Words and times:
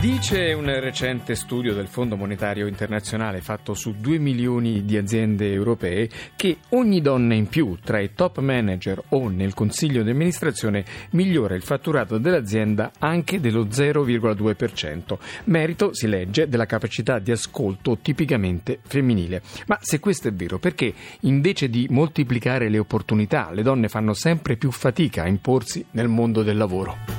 Dice 0.00 0.52
un 0.52 0.66
recente 0.78 1.34
studio 1.34 1.74
del 1.74 1.88
Fondo 1.88 2.14
Monetario 2.14 2.68
Internazionale 2.68 3.40
fatto 3.40 3.74
su 3.74 3.96
2 3.98 4.18
milioni 4.18 4.84
di 4.84 4.96
aziende 4.96 5.52
europee 5.52 6.08
che 6.36 6.58
ogni 6.68 7.00
donna 7.00 7.34
in 7.34 7.48
più 7.48 7.76
tra 7.82 7.98
i 7.98 8.12
top 8.14 8.38
manager 8.38 9.02
o 9.08 9.28
nel 9.28 9.54
consiglio 9.54 10.04
di 10.04 10.10
amministrazione 10.10 10.84
migliora 11.10 11.56
il 11.56 11.64
fatturato 11.64 12.18
dell'azienda 12.18 12.92
anche 13.00 13.40
dello 13.40 13.64
0,2%. 13.64 15.18
Merito, 15.46 15.92
si 15.92 16.06
legge, 16.06 16.48
della 16.48 16.66
capacità 16.66 17.18
di 17.18 17.32
ascolto 17.32 17.98
tipicamente 18.00 18.78
femminile. 18.86 19.42
Ma 19.66 19.78
se 19.80 19.98
questo 19.98 20.28
è 20.28 20.32
vero, 20.32 20.60
perché 20.60 20.94
invece 21.22 21.68
di 21.68 21.88
moltiplicare 21.90 22.68
le 22.68 22.78
opportunità, 22.78 23.50
le 23.50 23.62
donne 23.62 23.88
fanno 23.88 24.14
sempre 24.14 24.56
più 24.56 24.70
fatica 24.70 25.24
a 25.24 25.26
imporsi 25.26 25.84
nel 25.90 26.06
mondo 26.06 26.44
del 26.44 26.56
lavoro? 26.56 27.17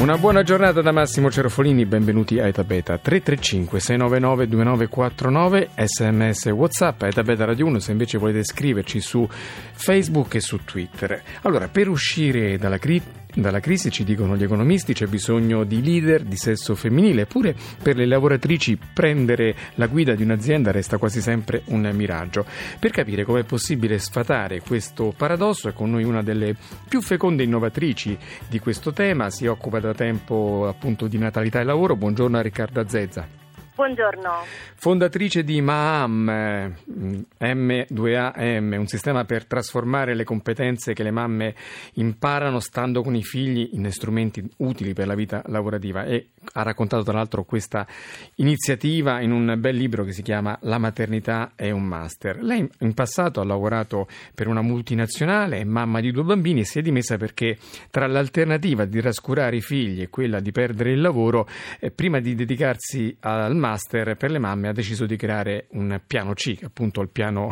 Una 0.00 0.16
buona 0.16 0.42
giornata 0.42 0.80
da 0.80 0.92
Massimo 0.92 1.30
Cerofolini, 1.30 1.84
benvenuti 1.84 2.38
a 2.38 2.46
Eta 2.46 2.64
Beta 2.64 2.96
335 2.96 3.78
699 3.78 4.48
2949 4.48 5.68
sms 5.74 6.46
whatsapp 6.46 7.02
Eta 7.02 7.22
Beta 7.22 7.44
Radio 7.44 7.66
1 7.66 7.78
se 7.80 7.92
invece 7.92 8.16
volete 8.16 8.42
scriverci 8.42 8.98
su 9.02 9.28
Facebook 9.28 10.36
e 10.36 10.40
su 10.40 10.64
Twitter. 10.64 11.22
Allora, 11.42 11.68
per 11.68 11.90
uscire 11.90 12.56
dalla 12.56 12.78
crisi 12.78 13.19
dalla 13.34 13.60
crisi, 13.60 13.90
ci 13.90 14.04
dicono 14.04 14.36
gli 14.36 14.42
economisti, 14.42 14.92
c'è 14.92 15.06
bisogno 15.06 15.64
di 15.64 15.82
leader 15.82 16.22
di 16.22 16.36
sesso 16.36 16.74
femminile, 16.74 17.22
eppure 17.22 17.54
per 17.82 17.96
le 17.96 18.06
lavoratrici 18.06 18.78
prendere 18.92 19.54
la 19.74 19.86
guida 19.86 20.14
di 20.14 20.22
un'azienda 20.22 20.70
resta 20.70 20.98
quasi 20.98 21.20
sempre 21.20 21.62
un 21.66 21.88
miraggio. 21.94 22.44
Per 22.78 22.90
capire 22.90 23.24
come 23.24 23.40
è 23.40 23.44
possibile 23.44 23.98
sfatare 23.98 24.60
questo 24.60 25.12
paradosso 25.16 25.68
è 25.68 25.72
con 25.72 25.90
noi 25.90 26.04
una 26.04 26.22
delle 26.22 26.54
più 26.88 27.00
feconde 27.00 27.42
innovatrici 27.42 28.16
di 28.48 28.58
questo 28.58 28.92
tema, 28.92 29.30
si 29.30 29.46
occupa 29.46 29.80
da 29.80 29.94
tempo 29.94 30.66
appunto 30.68 31.06
di 31.06 31.18
natalità 31.18 31.60
e 31.60 31.64
lavoro. 31.64 31.96
Buongiorno 31.96 32.38
a 32.38 32.42
Riccardo 32.42 32.86
Zezza. 32.86 33.39
Buongiorno. 33.80 34.44
Fondatrice 34.74 35.42
di 35.42 35.62
MAAM, 35.62 36.74
M2AM, 37.40 38.76
un 38.76 38.86
sistema 38.86 39.24
per 39.24 39.46
trasformare 39.46 40.14
le 40.14 40.24
competenze 40.24 40.92
che 40.92 41.02
le 41.02 41.10
mamme 41.10 41.54
imparano 41.94 42.60
stando 42.60 43.02
con 43.02 43.14
i 43.14 43.22
figli 43.22 43.70
in 43.72 43.90
strumenti 43.90 44.46
utili 44.58 44.92
per 44.92 45.06
la 45.06 45.14
vita 45.14 45.42
lavorativa 45.46 46.04
e 46.04 46.28
ha 46.52 46.62
raccontato 46.62 47.04
tra 47.04 47.14
l'altro 47.14 47.44
questa 47.44 47.86
iniziativa 48.36 49.22
in 49.22 49.32
un 49.32 49.54
bel 49.58 49.76
libro 49.76 50.04
che 50.04 50.12
si 50.12 50.20
chiama 50.20 50.58
La 50.62 50.76
maternità 50.76 51.52
è 51.56 51.70
un 51.70 51.84
master. 51.84 52.42
Lei 52.42 52.68
in 52.80 52.92
passato 52.92 53.40
ha 53.40 53.44
lavorato 53.44 54.08
per 54.34 54.46
una 54.46 54.60
multinazionale, 54.60 55.58
è 55.58 55.64
mamma 55.64 56.00
di 56.00 56.10
due 56.10 56.24
bambini 56.24 56.60
e 56.60 56.64
si 56.64 56.80
è 56.80 56.82
dimessa 56.82 57.16
perché 57.16 57.56
tra 57.90 58.06
l'alternativa 58.06 58.84
di 58.84 59.00
trascurare 59.00 59.56
i 59.56 59.62
figli 59.62 60.02
e 60.02 60.10
quella 60.10 60.40
di 60.40 60.52
perdere 60.52 60.92
il 60.92 61.00
lavoro, 61.00 61.48
eh, 61.78 61.90
prima 61.90 62.20
di 62.20 62.34
dedicarsi 62.34 63.16
al 63.20 63.56
master 63.56 63.68
master 63.70 64.16
per 64.16 64.30
le 64.30 64.38
mamme 64.38 64.68
ha 64.68 64.72
deciso 64.72 65.06
di 65.06 65.16
creare 65.16 65.66
un 65.70 66.00
piano 66.06 66.32
C, 66.34 66.58
appunto 66.64 67.06
piano, 67.06 67.48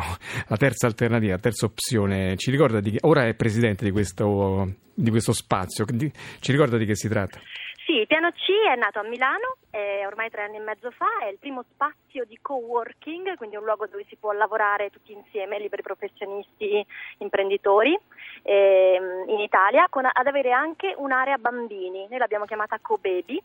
la 0.47 0.57
terza 0.57 0.85
alternativa, 0.85 1.33
la 1.33 1.39
terza 1.39 1.65
opzione. 1.65 2.35
Ci 2.35 2.51
ricorda 2.51 2.81
di 2.81 2.97
ora 3.01 3.25
è 3.25 3.33
presidente 3.35 3.85
di 3.85 3.91
questo, 3.91 4.67
di 4.93 5.09
questo 5.09 5.31
spazio, 5.31 5.85
ci 5.85 6.51
ricorda 6.51 6.77
di 6.77 6.85
che 6.85 6.95
si 6.95 7.07
tratta? 7.07 7.39
Sì, 7.85 7.93
il 7.93 8.07
piano 8.07 8.29
C 8.31 8.51
è 8.71 8.75
nato 8.75 8.99
a 8.99 9.03
Milano 9.03 9.57
eh, 9.71 10.05
ormai 10.05 10.29
tre 10.29 10.43
anni 10.43 10.57
e 10.57 10.59
mezzo 10.59 10.91
fa, 10.91 11.25
è 11.25 11.29
il 11.29 11.37
primo 11.39 11.63
spazio 11.71 12.23
di 12.25 12.37
co-working, 12.41 13.35
quindi 13.35 13.55
un 13.55 13.63
luogo 13.63 13.87
dove 13.87 14.05
si 14.07 14.15
può 14.15 14.31
lavorare 14.31 14.89
tutti 14.89 15.11
insieme, 15.11 15.59
liberi 15.59 15.81
professionisti, 15.81 16.85
imprenditori, 17.19 17.97
eh, 18.43 18.99
in 19.27 19.39
Italia, 19.39 19.87
con, 19.89 20.05
ad 20.05 20.27
avere 20.27 20.51
anche 20.51 20.93
un'area 20.97 21.37
bambini, 21.37 22.07
noi 22.09 22.19
l'abbiamo 22.19 22.45
chiamata 22.45 22.77
co-baby 22.81 23.41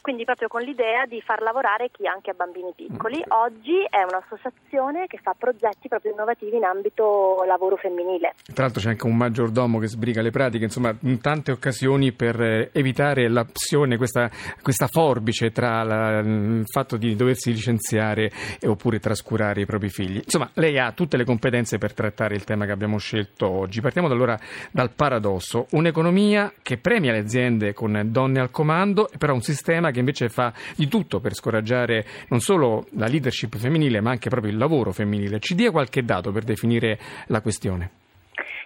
quindi 0.00 0.24
proprio 0.24 0.48
con 0.48 0.62
l'idea 0.62 1.04
di 1.06 1.20
far 1.20 1.42
lavorare 1.42 1.90
chi 1.90 2.06
anche 2.06 2.30
ha 2.30 2.34
bambini 2.34 2.72
piccoli. 2.74 3.18
Mm. 3.18 3.30
Oggi 3.30 3.84
è 3.88 4.02
un'associazione 4.02 5.06
che 5.06 5.18
fa 5.22 5.34
progetti 5.36 5.88
proprio 5.88 6.12
innovativi 6.12 6.56
in 6.56 6.64
ambito 6.64 7.42
lavoro 7.46 7.76
femminile. 7.76 8.34
Tra 8.54 8.64
l'altro 8.64 8.80
c'è 8.80 8.88
anche 8.88 9.06
un 9.06 9.16
maggiordomo 9.16 9.78
che 9.78 9.86
sbriga 9.86 10.22
le 10.22 10.30
pratiche, 10.30 10.64
insomma, 10.64 10.96
in 11.00 11.20
tante 11.20 11.52
occasioni 11.52 12.12
per 12.12 12.40
eh, 12.40 12.70
evitare 12.72 13.28
l'opzione, 13.28 13.96
questa, 13.96 14.30
questa 14.62 14.86
forbice 14.86 15.50
tra 15.50 15.82
la, 15.82 16.18
il 16.20 16.64
fatto 16.64 16.96
di 16.96 17.14
doversi 17.14 17.52
licenziare 17.52 18.30
oppure 18.64 18.98
trascurare 19.00 19.60
i 19.60 19.66
propri 19.66 19.90
figli. 19.90 20.16
Insomma, 20.16 20.48
lei 20.54 20.78
ha 20.78 20.92
tutte 20.92 21.16
le 21.16 21.24
competenze 21.24 21.78
per 21.78 21.92
trattare 21.92 22.34
il 22.34 22.44
tema 22.44 22.64
che 22.64 22.72
abbiamo 22.72 22.98
scelto 22.98 23.46
oggi. 23.46 23.80
Partiamo 23.80 24.08
allora 24.08 24.38
dal 24.70 24.90
paradosso, 24.90 25.66
un'economia 25.72 26.50
che 26.62 26.78
premia 26.78 27.12
le 27.12 27.18
aziende 27.18 27.74
con 27.74 28.00
donne 28.06 28.40
al 28.40 28.50
comando, 28.50 29.10
però 29.18 29.34
un 29.34 29.42
sistema 29.42 29.66
che 29.68 29.98
invece 29.98 30.30
fa 30.30 30.52
di 30.76 30.88
tutto 30.88 31.20
per 31.20 31.34
scoraggiare 31.34 32.04
non 32.30 32.40
solo 32.40 32.86
la 32.96 33.06
leadership 33.06 33.56
femminile 33.56 34.00
ma 34.00 34.10
anche 34.10 34.30
proprio 34.30 34.50
il 34.50 34.58
lavoro 34.58 34.92
femminile. 34.92 35.40
Ci 35.40 35.54
dia 35.54 35.70
qualche 35.70 36.02
dato 36.02 36.32
per 36.32 36.44
definire 36.44 36.98
la 37.26 37.42
questione. 37.42 37.90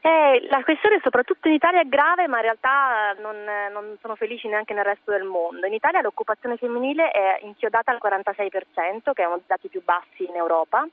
Eh, 0.04 0.46
la 0.48 0.62
questione 0.64 0.98
soprattutto 1.02 1.48
in 1.48 1.54
Italia 1.54 1.80
è 1.80 1.86
grave, 1.86 2.26
ma 2.26 2.36
in 2.36 2.42
realtà 2.42 3.14
non, 3.20 3.36
non, 3.72 3.96
sono 4.00 4.16
felici 4.16 4.48
neanche 4.48 4.74
nel 4.74 4.84
resto 4.84 5.10
del 5.10 5.24
mondo. 5.24 5.66
In 5.66 5.74
Italia 5.74 6.00
l'occupazione 6.00 6.56
femminile 6.56 7.10
è 7.10 7.38
inchiodata 7.42 7.92
al 7.92 8.00
46%, 8.02 9.12
che 9.12 9.22
è 9.22 9.26
uno 9.26 9.36
dei 9.36 9.44
dati 9.46 9.68
più 9.68 9.82
bassi 9.84 10.24
in 10.24 10.34
Europa, 10.34 10.86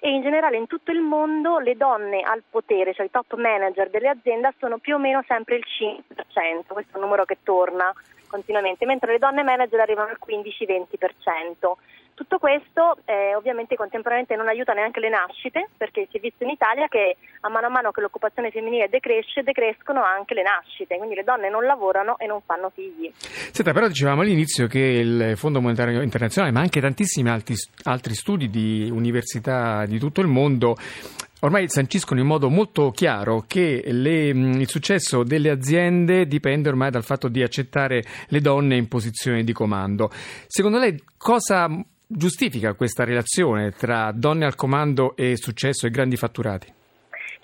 e 0.00 0.10
in 0.10 0.22
generale 0.22 0.56
in 0.56 0.66
tutto 0.66 0.90
il 0.90 1.00
mondo 1.00 1.58
le 1.58 1.76
donne 1.76 2.20
al 2.20 2.42
potere, 2.48 2.94
cioè 2.94 3.06
i 3.06 3.10
top 3.10 3.34
manager 3.34 3.90
delle 3.90 4.08
aziende, 4.08 4.54
sono 4.58 4.78
più 4.78 4.94
o 4.94 4.98
meno 4.98 5.22
sempre 5.26 5.56
il 5.56 5.64
5%, 5.64 6.66
questo 6.66 6.92
è 6.92 6.96
un 6.96 7.02
numero 7.02 7.24
che 7.24 7.38
torna 7.42 7.92
continuamente, 8.28 8.86
mentre 8.86 9.12
le 9.12 9.18
donne 9.18 9.42
manager 9.42 9.80
arrivano 9.80 10.10
al 10.10 10.18
15-20%. 10.24 11.72
Tutto 12.18 12.38
questo 12.38 12.98
eh, 13.04 13.36
ovviamente 13.36 13.76
contemporaneamente 13.76 14.34
non 14.34 14.48
aiuta 14.48 14.72
neanche 14.72 14.98
le 14.98 15.08
nascite, 15.08 15.68
perché 15.76 16.08
si 16.10 16.16
è 16.16 16.20
visto 16.20 16.42
in 16.42 16.50
Italia 16.50 16.88
che 16.88 17.16
a 17.42 17.48
mano 17.48 17.66
a 17.66 17.70
mano 17.70 17.92
che 17.92 18.00
l'occupazione 18.00 18.50
femminile 18.50 18.88
decresce, 18.88 19.44
decrescono 19.44 20.02
anche 20.02 20.34
le 20.34 20.42
nascite, 20.42 20.96
quindi 20.96 21.14
le 21.14 21.22
donne 21.22 21.48
non 21.48 21.64
lavorano 21.64 22.18
e 22.18 22.26
non 22.26 22.40
fanno 22.44 22.70
figli. 22.74 23.08
Senta, 23.14 23.72
però 23.72 23.86
dicevamo 23.86 24.22
all'inizio 24.22 24.66
che 24.66 24.80
il 24.80 25.36
Fondo 25.36 25.60
Monetario 25.60 26.02
Internazionale, 26.02 26.52
ma 26.52 26.58
anche 26.58 26.80
tantissimi 26.80 27.28
altri, 27.30 27.54
altri 27.84 28.14
studi 28.14 28.50
di 28.50 28.90
università 28.90 29.86
di 29.86 30.00
tutto 30.00 30.20
il 30.20 30.26
mondo, 30.26 30.74
Ormai 31.40 31.68
sanciscono 31.68 32.18
in 32.18 32.26
modo 32.26 32.48
molto 32.48 32.90
chiaro 32.90 33.44
che 33.46 33.82
le, 33.86 34.28
il 34.28 34.68
successo 34.68 35.22
delle 35.22 35.50
aziende 35.50 36.26
dipende 36.26 36.68
ormai 36.68 36.90
dal 36.90 37.04
fatto 37.04 37.28
di 37.28 37.42
accettare 37.42 38.02
le 38.26 38.40
donne 38.40 38.76
in 38.76 38.88
posizione 38.88 39.44
di 39.44 39.52
comando. 39.52 40.10
Secondo 40.48 40.78
lei 40.78 41.00
cosa 41.16 41.68
giustifica 42.08 42.74
questa 42.74 43.04
relazione 43.04 43.70
tra 43.70 44.10
donne 44.12 44.46
al 44.46 44.56
comando 44.56 45.14
e 45.14 45.36
successo 45.36 45.86
e 45.86 45.90
grandi 45.90 46.16
fatturati? 46.16 46.77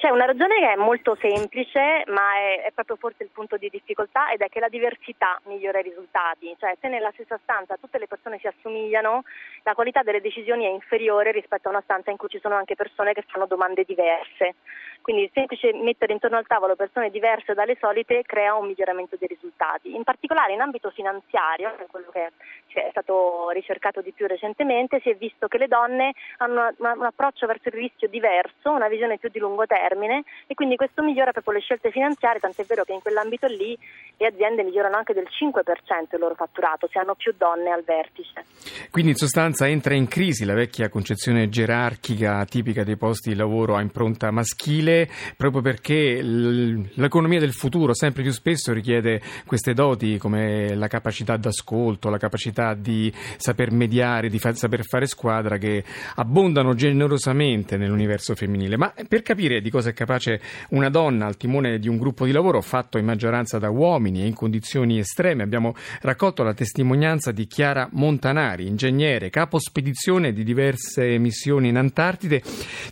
C'è 0.04 0.10
una 0.10 0.26
ragione 0.26 0.56
che 0.56 0.70
è 0.70 0.76
molto 0.76 1.16
semplice, 1.19 2.04
ma 2.09 2.37
è, 2.37 2.65
è, 2.65 2.72
proprio 2.72 2.97
forse 2.97 3.22
il 3.22 3.31
punto 3.32 3.56
di 3.56 3.70
difficoltà 3.70 4.31
ed 4.32 4.42
è 4.42 4.50
che 4.50 4.60
la 4.60 4.69
diversità 4.69 5.41
migliora 5.44 5.78
i 5.78 5.82
risultati. 5.82 6.54
Cioè, 6.59 6.76
se 6.78 6.88
nella 6.88 7.10
stessa 7.15 7.41
stanza 7.42 7.78
tutte 7.81 7.97
le 7.97 8.06
persone 8.06 8.38
si 8.38 8.47
assomigliano, 8.47 9.22
la 9.62 9.72
qualità 9.72 10.03
delle 10.03 10.20
decisioni 10.20 10.66
è 10.66 10.69
inferiore 10.69 11.32
rispetto 11.32 11.69
a 11.69 11.70
una 11.70 11.81
stanza 11.81 12.10
in 12.10 12.19
cui 12.19 12.28
ci 12.28 12.38
sono 12.38 12.54
anche 12.54 12.75
persone 12.75 13.15
che 13.15 13.25
fanno 13.26 13.47
domande 13.47 13.84
diverse. 13.87 14.56
Quindi 15.00 15.22
il 15.22 15.31
semplice 15.32 15.72
mettere 15.72 16.12
intorno 16.12 16.36
al 16.36 16.47
tavolo 16.47 16.76
persone 16.76 17.09
diverse 17.09 17.54
dalle 17.54 17.76
solite 17.81 18.22
crea 18.25 18.54
un 18.54 18.66
miglioramento 18.66 19.16
dei 19.19 19.28
risultati. 19.28 19.94
In 19.94 20.03
particolare 20.03 20.53
in 20.53 20.60
ambito 20.60 20.91
finanziario, 20.91 21.76
quello 21.91 22.10
che 22.10 22.31
è 22.75 22.88
stato 22.91 23.48
ricercato 23.50 24.03
di 24.03 24.12
più 24.12 24.26
recentemente, 24.26 25.00
si 25.00 25.09
è 25.09 25.15
visto 25.15 25.47
che 25.48 25.59
le 25.59 25.69
donne 25.69 26.12
hanno 26.38 26.72
un 26.76 27.04
approccio 27.04 27.47
verso 27.47 27.69
il 27.69 27.75
rischio 27.75 28.09
diverso, 28.09 28.71
una 28.71 28.88
visione 28.88 29.19
più 29.19 29.31
di 29.31 29.38
lungo 29.38 29.65
termine 29.66 29.92
termine 29.94 30.25
e 30.47 30.55
quindi 30.55 30.77
questo 30.77 31.03
migliora 31.03 31.31
proprio 31.31 31.55
le 31.55 31.60
scelte 31.60 31.91
finanziarie, 31.91 32.41
tant'è 32.41 32.65
vero 32.65 32.84
che 32.84 32.92
in 32.92 33.01
quell'ambito 33.01 33.47
lì 33.47 33.78
le 34.16 34.27
aziende 34.27 34.63
migliorano 34.63 34.97
anche 34.97 35.15
del 35.15 35.27
5% 35.30 36.15
il 36.15 36.19
loro 36.19 36.34
fatturato, 36.34 36.89
se 36.91 36.98
hanno 36.98 37.15
più 37.15 37.33
donne 37.36 37.71
al 37.71 37.83
vertice. 37.84 38.45
Quindi 38.91 39.13
in 39.13 39.16
sostanza 39.16 39.69
entra 39.69 39.95
in 39.95 40.09
crisi 40.09 40.45
la 40.45 40.54
vecchia 40.54 40.89
concezione 40.89 41.48
gerarchica 41.48 42.45
tipica 42.45 42.84
dei 42.84 42.97
posti 42.97 43.30
di 43.30 43.36
lavoro 43.36 43.77
a 43.77 43.80
impronta 43.80 44.30
maschile, 44.30 45.09
proprio 45.36 45.63
perché 45.63 46.21
l'economia 46.22 47.41
del 47.41 47.53
futuro 47.53 47.95
sempre 47.95 48.22
più 48.22 48.33
spesso 48.33 48.72
richiede 48.72 49.21
queste 49.47 49.72
doti 49.72 50.19
come 50.19 50.74
la 50.74 50.89
capacità 50.89 51.36
d'ascolto, 51.36 52.10
la 52.10 52.19
capacità 52.19 52.74
di 52.74 53.13
saper 53.36 53.71
mediare, 53.71 54.28
di 54.28 54.39
fa- 54.39 54.54
saper 54.54 54.84
fare 54.84 55.07
squadra 55.07 55.57
che 55.57 55.84
abbondano 56.16 56.74
generosamente 56.74 57.77
nell'universo 57.77 58.34
femminile. 58.34 58.77
Ma 58.77 58.92
per 59.09 59.22
capire 59.22 59.60
di 59.60 59.71
cosa 59.74 59.91
è 59.91 59.92
capace 59.92 60.41
una 60.68 60.88
donna 60.88 61.26
al 61.26 61.36
timone 61.36 61.80
di 61.80 61.88
un 61.88 61.97
gruppo 61.97 62.26
di 62.26 62.30
lavoro 62.30 62.60
fatto 62.60 62.97
in 62.97 63.04
maggioranza 63.04 63.59
da 63.59 63.71
uomini 63.71 64.22
e 64.22 64.26
in 64.26 64.32
condizioni 64.32 65.00
estreme, 65.00 65.42
abbiamo 65.42 65.74
raccolto 66.03 66.44
la 66.44 66.54
testimonianza 66.54 67.32
di 67.32 67.48
Chiara 67.48 67.88
Montanari, 67.91 68.68
ingegnere, 68.68 69.30
capo 69.30 69.59
spedizione 69.59 70.32
di 70.32 70.44
diverse 70.44 71.18
missioni 71.18 71.71
in 71.71 71.76
Antartide, 71.76 72.41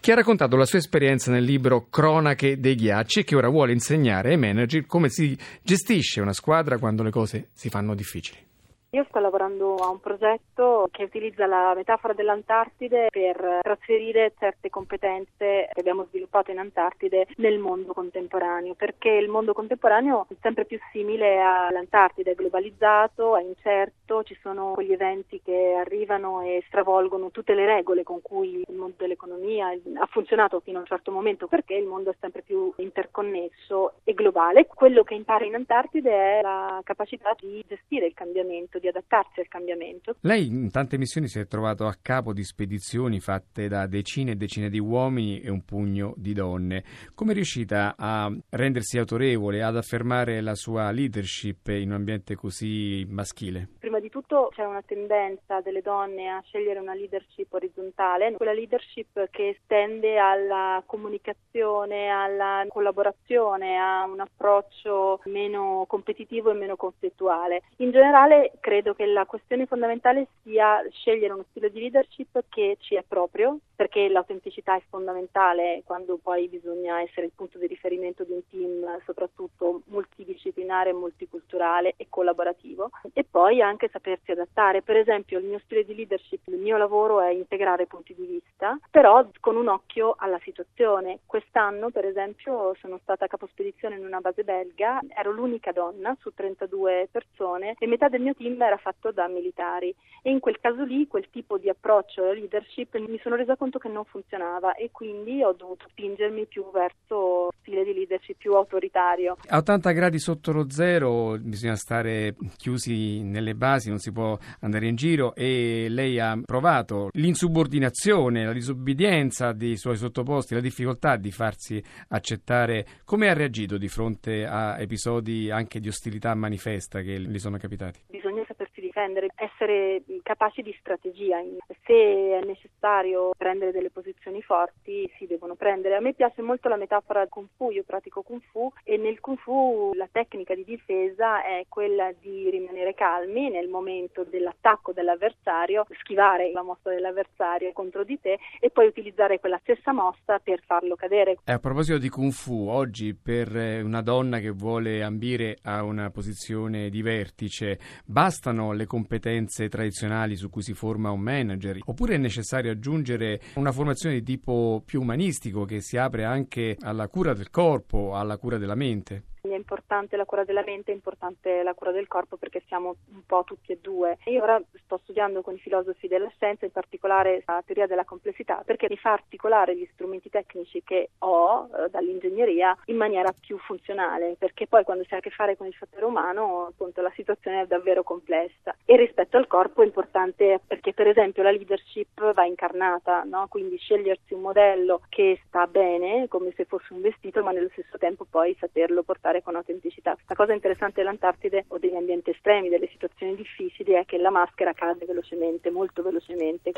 che 0.01 0.11
ha 0.11 0.17
raccontato 0.17 0.57
la 0.57 0.65
sua 0.65 0.79
esperienza 0.79 1.31
nel 1.31 1.45
libro 1.45 1.87
Cronache 1.89 2.59
dei 2.59 2.75
ghiacci 2.75 3.21
e 3.21 3.25
che 3.25 3.37
ora 3.37 3.49
vuole 3.49 3.71
insegnare 3.71 4.31
ai 4.31 4.39
manager 4.39 4.85
come 4.85 5.09
si 5.09 5.39
gestisce 5.63 6.21
una 6.21 6.33
squadra 6.33 6.79
quando 6.79 7.05
le 7.05 7.11
cose 7.11 7.51
si 7.53 7.69
fanno 7.69 7.95
difficili. 7.95 8.52
Io 8.95 9.07
sto 9.09 9.21
lavorando 9.21 9.77
a 9.77 9.89
un 9.89 10.01
progetto 10.01 10.87
che 10.91 11.05
utilizza 11.05 11.47
la 11.47 11.73
metafora 11.75 12.13
dell'Antartide 12.13 13.07
per 13.11 13.61
trasferire 13.63 14.35
certe 14.39 14.69
competenze 14.69 15.71
che 15.73 15.81
abbiamo 15.81 16.05
sviluppato 16.11 16.51
in 16.51 16.59
Antartide 16.59 17.27
nel 17.37 17.59
mondo 17.59 17.95
contemporaneo, 17.95 18.75
perché 18.75 19.09
il 19.09 19.31
mondo 19.31 19.55
contemporaneo 19.55 20.27
è 20.29 20.35
sempre 20.43 20.67
più 20.67 20.79
simile 20.91 21.41
all'Antartide, 21.41 22.33
è 22.33 22.35
globalizzato, 22.35 23.35
è 23.39 23.43
incerto, 23.43 24.25
ci 24.25 24.37
sono 24.43 24.73
quegli 24.75 24.93
eventi 24.93 25.41
che 25.43 25.73
arrivano 25.73 26.43
e 26.43 26.63
stravolgono 26.67 27.31
tutte 27.31 27.55
le 27.55 27.65
regole 27.65 28.03
con 28.03 28.21
cui 28.21 28.63
il 28.69 28.77
mondo 28.77 28.97
dell'economia 28.99 29.69
ha 29.69 30.07
funzionato 30.11 30.61
fino 30.61 30.77
a 30.77 30.81
un 30.81 30.87
certo 30.87 31.11
momento, 31.11 31.47
perché 31.47 31.73
il 31.77 31.87
mondo 31.87 32.11
è 32.11 32.15
sempre 32.21 32.43
più 32.43 32.71
interconnesso 32.77 33.95
e 34.05 34.13
globale. 34.13 34.67
Quello 34.67 35.03
che 35.03 35.15
impara 35.15 35.47
in 35.47 35.55
Antartide 35.55 36.11
è 36.11 36.43
la 36.43 36.79
capacità 36.85 37.35
di 37.41 37.65
gestire 37.67 38.05
il 38.05 38.13
cambiamento 38.13 38.81
di 38.83 38.89
adattarsi 38.89 39.41
al 39.41 39.49
cambiamento. 39.49 40.17
Lei 40.23 40.47
in 40.49 40.71
tante 40.71 40.99
missioni 40.99 41.29
si 41.29 41.39
è 41.39 41.47
trovato 41.47 41.87
a 41.87 41.97
capo 42.03 42.33
di 42.33 42.43
spedizioni 42.43 43.21
fatte 43.21 43.69
da 43.69 43.87
decine 43.87 44.33
e 44.33 44.35
decine 44.35 44.69
di 44.69 44.81
uomini 44.81 45.41
e 45.41 45.51
un 45.51 45.65
pugno 45.65 46.13
di 46.17 46.35
donne. 46.35 46.83
Come 47.15 47.31
è 47.31 47.35
riuscita 47.35 47.95
a 47.97 48.31
rendersi 48.51 48.99
autorevole, 48.99 49.63
ad 49.63 49.77
affermare 49.77 50.41
la 50.41 50.57
sua 50.57 50.91
leadership 50.91 51.69
in 51.69 51.91
un 51.91 51.95
ambiente 51.95 52.35
così 52.35 53.07
maschile? 53.09 53.69
Prima 53.79 54.01
di 54.01 54.11
tutto 54.11 54.51
c'è 54.53 54.65
una 54.65 54.83
tendenza 54.83 55.61
delle 55.61 55.81
donne 55.81 56.29
a 56.29 56.43
scegliere 56.45 56.81
una 56.81 56.95
leadership 56.95 57.53
orizzontale, 57.53 58.33
quella 58.33 58.53
leadership 58.53 59.29
che 59.31 59.61
tende 59.67 60.19
alla 60.19 60.83
comunicazione, 60.85 62.09
alla 62.09 62.65
collaborazione, 62.69 63.79
a 63.79 64.05
un 64.05 64.19
approccio 64.19 65.21
meno 65.27 65.85
competitivo 65.87 66.51
e 66.51 66.55
meno 66.55 66.75
conflittuale. 66.75 67.63
In 67.77 67.93
generale 67.93 68.53
credo 68.73 68.95
che 68.95 69.05
la 69.05 69.27
questione 69.27 69.67
fondamentale 69.67 70.29
sia 70.43 70.83
scegliere 70.93 71.35
uno 71.35 71.45
stile 71.51 71.71
di 71.71 71.81
leadership 71.81 72.45
che 72.49 72.79
ci 72.81 72.95
è 72.95 73.05
proprio, 73.07 73.59
perché 73.77 74.09
l'autenticità 74.09 74.75
è 74.75 74.83
fondamentale 74.89 75.83
quando 75.85 76.17
poi 76.17 76.49
bisogna 76.49 77.03
essere 77.03 77.27
il 77.27 77.33
punto 77.37 77.59
di 77.59 77.67
riferimento 77.67 78.25
di 78.25 78.33
un 78.33 78.41
team, 78.49 78.99
soprattutto 79.05 79.83
multidisciplinare, 79.89 80.95
multiculturale 80.95 81.93
e 81.99 82.07
collaborativo, 82.09 82.89
e 83.13 83.27
poi 83.31 83.61
anche 83.61 83.91
sapersi 83.93 84.31
adattare. 84.31 84.81
Per 84.81 84.97
esempio, 84.97 85.39
il 85.39 85.45
mio 85.45 85.61
stile 85.65 85.85
di 85.85 85.95
leadership, 85.95 86.41
il 86.47 86.57
mio 86.57 86.79
lavoro 86.79 87.21
è 87.21 87.31
integrare 87.31 87.85
punti 87.85 88.15
di 88.15 88.25
vista, 88.25 88.79
però 88.91 89.29
con 89.41 89.57
un 89.57 89.69
occhio 89.69 90.15
alla 90.17 90.39
situazione. 90.43 91.19
Quest'anno, 91.27 91.91
per 91.91 92.07
esempio, 92.07 92.75
sono 92.81 92.99
stata 93.03 93.27
capospedizione 93.27 93.97
in 93.97 94.07
una 94.07 94.21
base 94.21 94.45
belga, 94.45 95.01
ero 95.15 95.31
l'unica 95.31 95.73
donna 95.73 96.17
su 96.21 96.33
32 96.33 97.09
persone 97.11 97.75
e 97.79 97.87
metà 97.87 98.09
del 98.09 98.23
mio 98.23 98.35
team 98.35 98.61
era 98.67 98.77
fatto 98.77 99.13
da 99.13 99.29
militari 99.29 99.95
e 100.23 100.31
in 100.31 100.39
quel 100.39 100.59
caso 100.61 100.85
lì 100.85 101.07
quel 101.09 101.29
tipo 101.31 101.59
di 101.59 101.69
approccio 101.69 102.23
alla 102.23 102.33
leadership 102.33 102.97
mi 102.97 103.19
sono 103.23 103.35
resa 103.35 103.57
conto 103.57 103.79
che 103.79 103.89
non 103.89 104.05
funzionava 104.05 104.75
e 104.75 104.91
quindi 104.93 105.43
ho 105.43 105.53
dovuto 105.53 105.87
spingermi 105.91 106.47
più 106.47 106.71
verso 106.73 107.49
stile 107.61 107.85
di 107.85 107.93
leadership 107.93 108.37
più 108.37 108.55
autoritario. 108.55 109.37
A 109.49 109.57
80 109.59 109.91
gradi 109.91 110.19
sotto 110.19 110.53
lo 110.53 110.71
zero 110.71 111.37
bisogna 111.41 111.75
stare 111.75 112.37
chiusi 112.57 113.23
nelle 113.23 113.55
basi, 113.55 113.89
non 113.89 113.99
si 113.99 114.13
può 114.13 114.39
andare 114.61 114.87
in 114.87 114.95
giro 114.95 115.35
e 115.35 115.87
lei 115.89 116.21
ha 116.21 116.41
provato 116.45 117.09
l'insubordinazione, 117.13 118.45
la 118.45 118.53
disobbedienza 118.53 119.53
dei 119.53 119.77
suoi 119.77 119.97
sottoposti, 119.97 120.55
la 120.55 120.61
difficoltà 120.61 121.17
di 121.17 121.33
farsi 121.33 121.83
accettare. 122.09 122.87
Come 123.05 123.29
ha 123.29 123.33
reagito 123.33 123.77
di 123.77 123.89
fronte 123.89 124.47
a 124.47 124.81
episodi 124.81 125.51
anche 125.51 125.81
di 125.81 125.89
ostilità 125.89 126.33
manifesta 126.35 127.01
che 127.01 127.19
gli 127.19 127.39
sono 127.39 127.57
capitati? 127.57 128.01
Bisogna 128.09 128.45
difendere, 128.93 129.29
essere 129.37 130.03
capaci 130.23 130.61
di 130.61 130.77
strategia. 130.79 131.41
Se 131.85 131.95
è 131.95 132.45
necessario 132.45 133.31
prendere 133.37 133.73
delle 133.73 133.91
posizioni 133.91 134.43
forti, 134.43 135.11
si 135.17 135.27
devono 135.27 135.55
prendere. 135.55 135.97
A 135.97 136.01
me 136.01 136.13
piace 136.13 136.43
molto 136.43 136.69
la 136.69 136.77
metafora 136.77 137.27
Kung 137.27 137.49
Fu, 137.57 137.71
io 137.71 137.83
pratico 137.85 138.21
Kung 138.23 138.43
Fu 138.51 138.71
e 138.85 138.99
nel 138.99 139.21
Kung 139.21 139.39
Fu 139.39 139.93
la 139.95 140.09
tecnica 140.13 140.55
di 140.55 140.65
difesa 140.65 141.43
è 141.43 141.65
quella 141.69 142.13
di 142.21 142.51
rimanere 142.51 142.93
calmi 142.95 143.49
nel 143.49 143.69
momento 143.69 144.25
dell'attacco 144.25 144.93
dell'avversario, 144.93 145.87
schivare 146.01 146.53
la 146.53 146.63
mossa 146.63 146.91
dell'avversario 146.91 147.73
contro 147.73 148.05
di 148.05 148.21
te 148.21 148.39
e 148.61 148.71
poi 148.71 148.87
utilizzare 148.87 149.41
quella 149.41 149.59
stessa 149.63 149.93
mossa 149.93 150.39
per 150.39 150.63
farlo 150.67 150.97
cadere. 150.97 151.39
E 151.45 151.53
a 151.53 151.59
proposito 151.59 151.97
di 151.97 152.11
Kung 152.11 152.33
Fu, 152.33 152.69
oggi 152.69 153.15
per 153.15 153.55
una 153.83 154.03
donna 154.03 154.39
che 154.39 154.51
vuole 154.51 155.03
ambire 155.03 155.57
a 155.63 155.83
una 155.83 156.11
posizione 156.11 156.91
di 156.91 157.01
vertice, 157.01 157.79
bastano 158.05 158.73
le 158.73 158.82
competenze 158.87 159.69
tradizionali 159.69 160.37
su 160.37 160.51
cui 160.51 160.63
si 160.63 160.75
forma 160.75 161.11
un 161.11 161.21
manager 161.21 161.79
oppure 161.85 162.15
è 162.15 162.19
necessario 162.19 162.71
aggiungere 162.71 163.41
una 163.55 163.73
formazione 163.73 164.17
di 164.17 164.23
tipo 164.23 164.83
più 164.85 165.01
umanistico 165.01 165.65
che 165.65 165.81
si 165.81 165.97
apre 165.97 166.25
anche 166.25 166.77
alla 166.81 167.09
cura 167.09 167.35
del 167.35 167.51
corpo, 167.51 168.15
alla 168.15 168.39
cura 168.39 168.59
della 168.59 168.75
mente? 168.75 169.25
È 169.45 169.57
importante 169.57 170.17
la 170.17 170.25
cura 170.25 170.45
della 170.45 170.63
mente, 170.65 170.93
è 170.93 170.95
importante 170.95 171.65
la 171.65 171.75
cura 171.75 171.91
del 171.91 172.07
corpo 172.07 172.37
perché 172.37 172.63
siamo 172.69 172.95
un 173.13 173.27
po' 173.27 173.43
tutti 173.43 173.73
e 173.73 173.79
due. 173.83 174.19
Io 174.27 174.41
ora 174.41 174.63
sto 174.85 175.01
studiando 175.03 175.43
con 175.43 175.55
i 175.55 175.59
filosofi 175.59 176.07
della 176.07 176.31
scienza, 176.37 176.65
in 176.65 176.71
particolare 176.71 177.43
la 177.45 177.61
teoria 177.67 177.89
della 177.89 178.05
complessità, 178.05 178.63
perché 178.65 178.87
mi 178.89 178.97
fa 178.97 179.11
articolare 179.11 179.77
gli 179.77 179.89
strumenti 179.95 180.31
tecnici 180.31 180.85
che 180.85 181.11
ho 181.19 181.69
eh, 181.75 181.91
dall'ingegneria 181.91 182.79
in 182.85 182.97
maniera 182.97 183.35
più 183.37 183.59
funzionale, 183.59 184.37
perché 184.39 184.69
poi 184.69 184.85
quando 184.85 185.03
si 185.03 185.15
ha 185.15 185.17
a 185.17 185.21
che 185.21 185.31
fare 185.31 185.57
con 185.57 185.67
il 185.67 185.75
fattore 185.75 186.05
umano, 186.05 186.67
appunto 186.67 187.03
la 187.03 187.13
situazione 187.17 187.63
è 187.63 187.67
davvero 187.67 188.05
complessa. 188.05 188.77
E 188.85 188.97
rispetto 188.97 189.39
al 189.39 189.49
corpo 189.49 189.83
è 189.83 189.87
importante 189.87 190.61
perché 190.65 190.93
per 190.93 191.09
esempio 191.09 191.43
la 191.43 191.51
leadership 191.51 192.33
va 192.33 192.45
incarnata, 192.45 193.25
no? 193.25 193.49
quindi 193.49 193.77
scegliersi 193.77 194.35
un 194.35 194.43
modello 194.43 195.01
che 195.09 195.41
sta 195.49 195.67
bene, 195.67 196.29
come 196.29 196.53
se 196.55 196.65
fosse 196.65 196.93
un 196.93 197.01
vestito, 197.01 197.43
ma 197.43 197.51
nello 197.51 197.71
stesso 197.73 197.99
tempo 197.99 198.25
poi 198.31 198.57
saperlo 198.61 199.03
portare 199.03 199.31
fare 199.33 199.43
con 199.43 199.57
autenticità. 199.57 200.17
La 200.29 200.35
cosa 200.35 200.53
interessante 200.53 201.01
dell'Antartide 201.01 201.65
o 201.69 201.79
degli 201.79 201.97
ambienti 201.97 202.31
estremi, 202.31 202.69
delle 202.69 202.89
situazioni 202.89 203.35
difficili, 203.35 203.93
è 203.93 204.05
che 204.05 204.19
la 204.19 204.31
maschera 204.31 204.75
cade 204.75 205.07
velocemente, 205.07 205.71
molto 205.71 206.03
velocemente. 206.03 206.73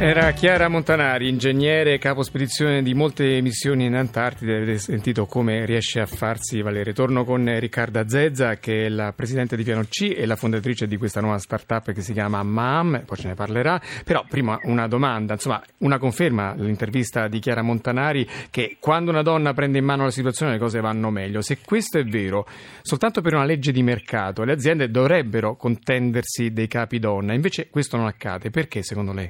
Era 0.00 0.30
Chiara 0.30 0.68
Montanari, 0.68 1.28
ingegnere 1.28 1.98
capo 1.98 2.22
spedizione 2.22 2.84
di 2.84 2.94
molte 2.94 3.40
missioni 3.40 3.86
in 3.86 3.96
Antartide. 3.96 4.58
Avete 4.58 4.78
sentito 4.78 5.26
come 5.26 5.66
riesce 5.66 5.98
a 5.98 6.06
farsi 6.06 6.62
valere. 6.62 6.92
Torno 6.92 7.24
con 7.24 7.58
Riccarda 7.58 8.06
Zezza, 8.06 8.58
che 8.58 8.86
è 8.86 8.88
la 8.90 9.12
presidente 9.12 9.56
di 9.56 9.64
Piano 9.64 9.82
C 9.88 10.14
e 10.16 10.24
la 10.24 10.36
fondatrice 10.36 10.86
di 10.86 10.96
questa 10.96 11.20
nuova 11.20 11.38
startup 11.38 11.90
che 11.90 12.00
si 12.00 12.12
chiama 12.12 12.44
MAM, 12.44 13.02
poi 13.04 13.16
ce 13.16 13.26
ne 13.26 13.34
parlerà. 13.34 13.82
Però 14.04 14.24
prima 14.28 14.56
una 14.62 14.86
domanda, 14.86 15.32
insomma, 15.32 15.60
una 15.78 15.98
conferma 15.98 16.54
l'intervista 16.54 17.26
di 17.26 17.40
Chiara 17.40 17.62
Montanari 17.62 18.24
che 18.50 18.76
quando 18.78 19.10
una 19.10 19.22
donna 19.22 19.52
prende 19.52 19.78
in 19.78 19.84
mano 19.84 20.04
la 20.04 20.12
situazione 20.12 20.52
le 20.52 20.58
cose 20.58 20.78
vanno 20.78 21.10
meglio. 21.10 21.40
Se 21.40 21.58
questo 21.64 21.98
è 21.98 22.04
vero, 22.04 22.46
soltanto 22.82 23.20
per 23.20 23.34
una 23.34 23.44
legge 23.44 23.72
di 23.72 23.82
mercato 23.82 24.44
le 24.44 24.52
aziende 24.52 24.92
dovrebbero 24.92 25.56
contendersi 25.56 26.52
dei 26.52 26.68
capi 26.68 27.00
donna, 27.00 27.32
invece 27.32 27.68
questo 27.68 27.96
non 27.96 28.06
accade. 28.06 28.50
Perché 28.50 28.84
secondo 28.84 29.12
lei? 29.12 29.28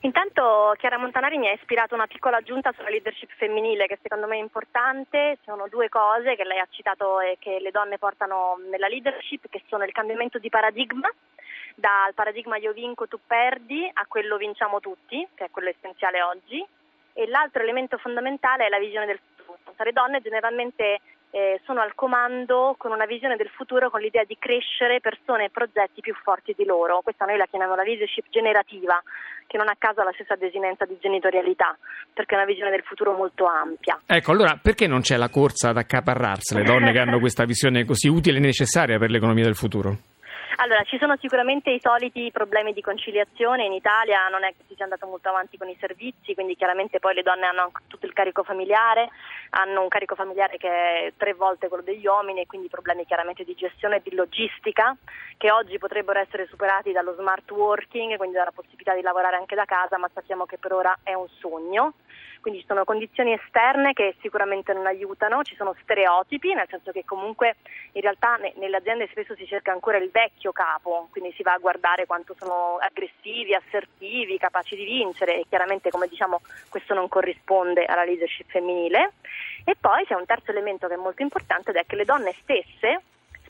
Intanto 0.00 0.74
Chiara 0.76 0.98
Montanari 0.98 1.38
mi 1.38 1.48
ha 1.48 1.52
ispirato 1.52 1.94
una 1.94 2.06
piccola 2.06 2.36
aggiunta 2.36 2.72
sulla 2.72 2.90
leadership 2.90 3.30
femminile 3.36 3.86
che 3.86 3.98
secondo 4.02 4.26
me 4.26 4.36
è 4.36 4.40
importante. 4.40 5.38
Sono 5.44 5.68
due 5.68 5.88
cose 5.88 6.36
che 6.36 6.44
lei 6.44 6.58
ha 6.58 6.68
citato 6.70 7.20
e 7.20 7.36
che 7.38 7.58
le 7.60 7.70
donne 7.70 7.98
portano 7.98 8.58
nella 8.70 8.88
leadership, 8.88 9.48
che 9.48 9.62
sono 9.68 9.84
il 9.84 9.92
cambiamento 9.92 10.38
di 10.38 10.50
paradigma, 10.50 11.10
dal 11.74 12.14
paradigma 12.14 12.56
io 12.56 12.72
vinco, 12.72 13.06
tu 13.06 13.18
perdi, 13.26 13.88
a 13.92 14.06
quello 14.06 14.36
vinciamo 14.36 14.80
tutti, 14.80 15.26
che 15.34 15.44
è 15.46 15.50
quello 15.50 15.68
essenziale 15.68 16.22
oggi. 16.22 16.64
E 17.12 17.26
l'altro 17.28 17.62
elemento 17.62 17.96
fondamentale 17.98 18.66
è 18.66 18.68
la 18.68 18.78
visione 18.78 19.06
del 19.06 19.18
futuro. 19.18 19.58
Le 19.76 19.92
donne 19.92 20.20
generalmente 20.20 21.00
eh, 21.36 21.60
sono 21.66 21.82
al 21.82 21.94
comando 21.94 22.76
con 22.78 22.92
una 22.92 23.04
visione 23.04 23.36
del 23.36 23.50
futuro, 23.50 23.90
con 23.90 24.00
l'idea 24.00 24.24
di 24.24 24.38
crescere 24.38 25.00
persone 25.00 25.44
e 25.44 25.50
progetti 25.50 26.00
più 26.00 26.14
forti 26.14 26.54
di 26.56 26.64
loro. 26.64 27.02
Questa 27.02 27.26
noi 27.26 27.36
la 27.36 27.44
chiamiamo 27.44 27.74
la 27.74 27.82
leadership 27.82 28.24
generativa, 28.30 29.02
che 29.46 29.58
non 29.58 29.68
a 29.68 29.74
caso 29.76 30.00
ha 30.00 30.04
la 30.04 30.12
stessa 30.14 30.34
desinenza 30.34 30.86
di 30.86 30.96
genitorialità, 30.98 31.76
perché 32.14 32.34
è 32.34 32.38
una 32.38 32.46
visione 32.46 32.70
del 32.70 32.84
futuro 32.84 33.12
molto 33.12 33.44
ampia. 33.44 34.00
Ecco, 34.06 34.30
allora 34.30 34.58
perché 34.62 34.86
non 34.86 35.00
c'è 35.02 35.18
la 35.18 35.28
corsa 35.28 35.68
ad 35.68 35.76
accaparrarsi 35.76 36.54
le 36.54 36.62
donne 36.62 36.92
che 36.92 37.00
hanno 37.00 37.18
questa 37.18 37.44
visione 37.44 37.84
così 37.84 38.08
utile 38.08 38.38
e 38.38 38.40
necessaria 38.40 38.96
per 38.96 39.10
l'economia 39.10 39.44
del 39.44 39.56
futuro? 39.56 40.15
Allora, 40.58 40.82
ci 40.84 40.96
sono 40.96 41.18
sicuramente 41.20 41.68
i 41.70 41.80
soliti 41.82 42.30
problemi 42.32 42.72
di 42.72 42.80
conciliazione. 42.80 43.66
In 43.66 43.74
Italia 43.74 44.26
non 44.28 44.42
è 44.42 44.48
che 44.56 44.64
si 44.66 44.74
sia 44.74 44.84
andato 44.84 45.06
molto 45.06 45.28
avanti 45.28 45.58
con 45.58 45.68
i 45.68 45.76
servizi, 45.78 46.32
quindi 46.32 46.56
chiaramente 46.56 46.98
poi 46.98 47.14
le 47.14 47.22
donne 47.22 47.44
hanno 47.44 47.72
tutto 47.88 48.06
il 48.06 48.14
carico 48.14 48.42
familiare, 48.42 49.10
hanno 49.50 49.82
un 49.82 49.88
carico 49.88 50.14
familiare 50.14 50.56
che 50.56 50.68
è 50.68 51.12
tre 51.18 51.34
volte 51.34 51.68
quello 51.68 51.82
degli 51.82 52.06
uomini 52.06 52.40
e 52.40 52.46
quindi 52.46 52.68
problemi 52.68 53.04
chiaramente 53.04 53.44
di 53.44 53.54
gestione 53.54 53.96
e 53.96 54.02
di 54.02 54.14
logistica 54.14 54.96
che 55.36 55.50
oggi 55.50 55.76
potrebbero 55.76 56.20
essere 56.20 56.46
superati 56.46 56.90
dallo 56.90 57.14
smart 57.18 57.50
working, 57.50 58.16
quindi 58.16 58.36
dalla 58.36 58.50
possibilità 58.50 58.94
di 58.94 59.02
lavorare 59.02 59.36
anche 59.36 59.54
da 59.54 59.66
casa, 59.66 59.98
ma 59.98 60.08
sappiamo 60.14 60.46
che 60.46 60.56
per 60.56 60.72
ora 60.72 60.98
è 61.02 61.12
un 61.12 61.28
sogno 61.38 61.92
quindi 62.46 62.62
ci 62.62 62.68
sono 62.70 62.84
condizioni 62.84 63.32
esterne 63.32 63.92
che 63.92 64.14
sicuramente 64.20 64.72
non 64.72 64.86
aiutano, 64.86 65.42
ci 65.42 65.56
sono 65.56 65.74
stereotipi, 65.82 66.54
nel 66.54 66.68
senso 66.70 66.92
che 66.92 67.04
comunque 67.04 67.56
in 67.90 68.02
realtà 68.02 68.38
nelle 68.54 68.76
aziende 68.76 69.08
spesso 69.10 69.34
si 69.34 69.44
cerca 69.46 69.72
ancora 69.72 69.98
il 69.98 70.10
vecchio 70.12 70.45
capo, 70.52 71.08
quindi 71.10 71.32
si 71.32 71.42
va 71.42 71.52
a 71.52 71.58
guardare 71.58 72.06
quanto 72.06 72.34
sono 72.38 72.78
aggressivi, 72.78 73.54
assertivi, 73.54 74.38
capaci 74.38 74.76
di 74.76 74.84
vincere 74.84 75.40
e 75.40 75.46
chiaramente 75.48 75.90
come 75.90 76.08
diciamo 76.08 76.40
questo 76.68 76.94
non 76.94 77.08
corrisponde 77.08 77.84
alla 77.84 78.04
leadership 78.04 78.48
femminile. 78.50 79.12
E 79.64 79.74
poi 79.78 80.04
c'è 80.04 80.14
un 80.14 80.26
terzo 80.26 80.50
elemento 80.50 80.86
che 80.86 80.94
è 80.94 80.98
molto 80.98 81.22
importante 81.22 81.70
ed 81.70 81.76
è 81.76 81.86
che 81.86 81.96
le 81.96 82.04
donne 82.04 82.34
stesse 82.42 83.02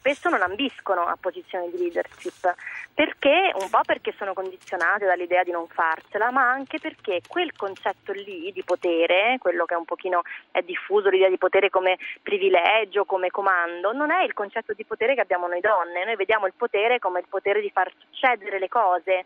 spesso 0.07 0.29
non 0.29 0.43
ambiscono 0.43 1.03
a 1.03 1.17
posizioni 1.21 1.69
di 1.69 1.79
leadership, 1.79 2.55
perché? 2.95 3.51
Un 3.59 3.69
po' 3.69 3.81
perché 3.85 4.15
sono 4.17 4.35
condizionate 4.35 5.05
dall'idea 5.05 5.43
di 5.43 5.51
non 5.51 5.67
farsela, 5.67 6.31
ma 6.31 6.49
anche 6.49 6.79
perché 6.79 7.23
quel 7.27 7.51
concetto 7.57 8.13
lì 8.13 8.53
di 8.53 8.63
potere, 8.63 9.39
quello 9.41 9.65
che 9.65 9.75
un 9.75 9.85
pochino 9.85 10.23
è 10.53 10.63
diffuso, 10.63 11.09
l'idea 11.09 11.29
di 11.29 11.39
potere 11.39 11.71
come 11.71 11.99
privilegio, 12.23 13.05
come 13.05 13.31
comando, 13.31 13.93
non 13.93 14.13
è 14.13 14.23
il 14.23 14.33
concetto 14.33 14.75
di 14.75 14.85
potere 14.85 15.17
che 15.17 15.23
abbiamo 15.23 15.49
noi 15.49 15.61
donne, 15.61 16.05
noi 16.05 16.15
vediamo 16.15 16.47
il 16.47 16.55
potere 16.57 17.01
come 17.01 17.19
il 17.19 17.27
potere 17.29 17.61
di 17.61 17.71
far 17.71 17.91
succedere 17.99 18.61
le 18.61 18.69
cose, 18.69 19.25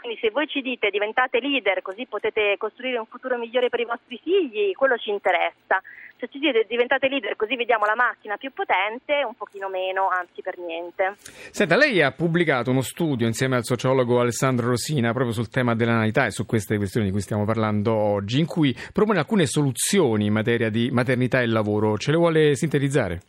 quindi 0.00 0.18
se 0.20 0.30
voi 0.30 0.48
ci 0.48 0.62
dite 0.62 0.88
diventate 0.90 1.38
leader 1.40 1.82
così 1.82 2.06
potete 2.06 2.56
costruire 2.58 2.98
un 2.98 3.06
futuro 3.06 3.36
migliore 3.36 3.68
per 3.68 3.80
i 3.80 3.84
vostri 3.84 4.18
figli, 4.22 4.72
quello 4.72 4.96
ci 4.96 5.10
interessa. 5.10 5.80
Se 6.18 6.28
ci 6.28 6.38
dite 6.38 6.66
diventate 6.68 7.08
leader 7.08 7.36
così 7.36 7.54
vediamo 7.54 7.84
la 7.84 7.94
macchina 7.94 8.36
più 8.36 8.50
potente, 8.52 9.22
un 9.24 9.34
pochino 9.34 9.68
meno, 9.68 10.08
anzi 10.08 10.42
per 10.42 10.58
niente. 10.58 11.16
Senta, 11.50 11.76
lei 11.76 12.02
ha 12.02 12.12
pubblicato 12.12 12.70
uno 12.70 12.82
studio 12.82 13.26
insieme 13.26 13.56
al 13.56 13.64
sociologo 13.64 14.20
Alessandro 14.20 14.68
Rosina 14.68 15.12
proprio 15.12 15.32
sul 15.32 15.48
tema 15.48 15.74
dell'analità 15.74 16.24
e 16.26 16.30
su 16.30 16.46
queste 16.46 16.76
questioni 16.76 17.06
di 17.06 17.12
cui 17.12 17.20
stiamo 17.20 17.44
parlando 17.44 17.94
oggi, 17.94 18.38
in 18.38 18.46
cui 18.46 18.74
propone 18.92 19.18
alcune 19.18 19.46
soluzioni 19.46 20.26
in 20.26 20.32
materia 20.32 20.70
di 20.70 20.90
maternità 20.90 21.40
e 21.40 21.46
lavoro. 21.46 21.96
Ce 21.96 22.10
le 22.10 22.16
vuole 22.16 22.54
sintetizzare? 22.54 23.20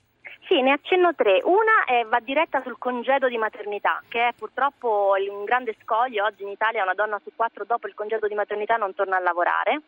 Sì, 0.47 0.61
ne 0.61 0.71
accenno 0.71 1.13
tre. 1.15 1.41
Una 1.43 1.85
è, 1.85 2.03
va 2.05 2.19
diretta 2.19 2.61
sul 2.63 2.77
congedo 2.77 3.27
di 3.27 3.37
maternità, 3.37 4.01
che 4.09 4.29
è 4.29 4.33
purtroppo 4.37 5.13
un 5.17 5.45
grande 5.45 5.75
scoglio. 5.81 6.25
Oggi 6.25 6.43
in 6.43 6.49
Italia 6.49 6.83
una 6.83 6.93
donna 6.93 7.19
su 7.23 7.31
quattro 7.35 7.63
dopo 7.63 7.87
il 7.87 7.93
congedo 7.93 8.27
di 8.27 8.33
maternità 8.33 8.75
non 8.75 8.93
torna 8.93 9.17
a 9.17 9.21
lavorare. 9.21 9.81